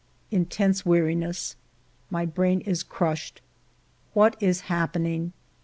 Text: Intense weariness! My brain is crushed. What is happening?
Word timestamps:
Intense 0.31 0.83
weariness! 0.83 1.55
My 2.09 2.25
brain 2.25 2.61
is 2.61 2.81
crushed. 2.81 3.39
What 4.15 4.35
is 4.39 4.61
happening? 4.61 5.31